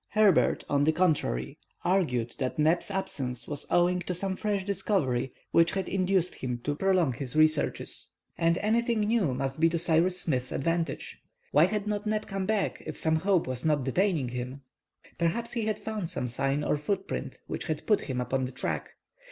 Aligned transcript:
Herbert, 0.09 0.63
on 0.67 0.83
the 0.85 0.91
contrary, 0.91 1.59
argued 1.85 2.33
that 2.39 2.57
Neb's 2.57 2.89
absence 2.89 3.47
was 3.47 3.67
owing 3.69 3.99
to 3.99 4.15
some 4.15 4.35
fresh 4.35 4.65
discovery 4.65 5.31
which 5.51 5.73
had 5.73 5.87
induced 5.87 6.33
him 6.33 6.59
to 6.63 6.73
prolong 6.73 7.13
his 7.13 7.35
researches. 7.35 8.09
And 8.35 8.57
anything 8.63 9.01
new 9.01 9.35
must 9.35 9.59
be 9.59 9.69
to 9.69 9.77
Cyrus 9.77 10.19
Smith's 10.19 10.51
advantage. 10.51 11.19
Why 11.51 11.65
had 11.67 11.85
not 11.85 12.07
Neb 12.07 12.25
come 12.25 12.47
back, 12.47 12.81
if 12.87 12.97
some 12.97 13.17
hope 13.17 13.45
was 13.45 13.63
not 13.63 13.83
detaining 13.83 14.29
him? 14.29 14.61
Perhaps 15.19 15.53
he 15.53 15.67
had 15.67 15.77
found 15.77 16.09
some 16.09 16.27
sign 16.27 16.63
or 16.63 16.77
footprint 16.77 17.37
which 17.45 17.65
had 17.65 17.85
put 17.85 18.01
him 18.01 18.19
upon 18.19 18.45
the 18.45 18.51
track. 18.51 18.93